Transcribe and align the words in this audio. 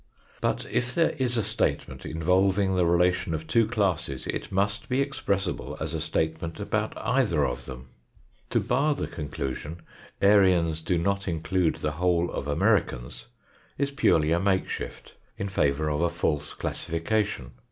But, 0.41 0.65
if 0.71 0.95
there 0.95 1.11
is 1.19 1.37
a 1.37 1.43
statement 1.43 2.07
involving 2.07 2.73
the 2.75 2.87
relation 2.87 3.35
of 3.35 3.45
two 3.45 3.67
classes, 3.67 4.25
it 4.25 4.51
must 4.51 4.89
be 4.89 4.99
expressible 4.99 5.77
as 5.79 5.93
a 5.93 6.01
statement 6.01 6.59
about 6.59 6.93
either 6.97 7.45
of 7.45 7.65
them. 7.67 7.89
To 8.49 8.59
bar 8.59 8.95
the 8.95 9.05
conclusion, 9.05 9.81
"Aryans 10.19 10.81
do 10.81 10.97
not 10.97 11.27
include 11.27 11.75
the 11.75 11.91
whole 12.01 12.31
of 12.31 12.47
Americans," 12.47 13.25
is 13.77 13.91
purely 13.91 14.31
a 14.31 14.39
makeshift 14.39 15.13
in 15.37 15.47
favour 15.49 15.87
of 15.91 16.01
a 16.01 16.09
false 16.09 16.55
classification. 16.55 17.51